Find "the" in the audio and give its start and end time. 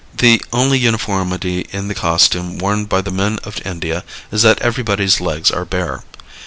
0.17-0.41, 1.87-1.93, 3.01-3.11